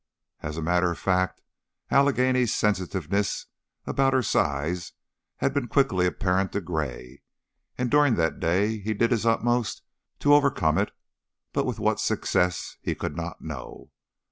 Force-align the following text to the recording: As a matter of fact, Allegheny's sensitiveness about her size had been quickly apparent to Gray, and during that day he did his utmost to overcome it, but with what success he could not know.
As 0.41 0.57
a 0.57 0.63
matter 0.63 0.89
of 0.89 0.97
fact, 0.97 1.43
Allegheny's 1.91 2.55
sensitiveness 2.55 3.45
about 3.85 4.13
her 4.13 4.23
size 4.23 4.93
had 5.37 5.53
been 5.53 5.67
quickly 5.67 6.07
apparent 6.07 6.53
to 6.53 6.59
Gray, 6.61 7.21
and 7.77 7.91
during 7.91 8.15
that 8.15 8.39
day 8.39 8.79
he 8.79 8.95
did 8.95 9.11
his 9.11 9.27
utmost 9.27 9.83
to 10.21 10.33
overcome 10.33 10.79
it, 10.79 10.89
but 11.53 11.67
with 11.67 11.77
what 11.77 11.99
success 11.99 12.77
he 12.81 12.95
could 12.95 13.15
not 13.15 13.41
know. 13.41 13.91